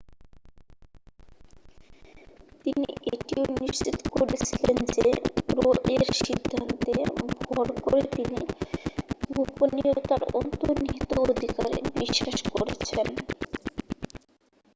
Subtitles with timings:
[2.63, 5.07] তিনি এটিও নিশ্চিত করেছিলেন যে
[5.55, 6.93] রো-এর সিদ্ধান্তে
[7.41, 8.39] ভর করে তিনি
[9.29, 13.07] গোপনীয়তার অন্তর্নিহিত অধিকারে বিশ্বাস করেছেন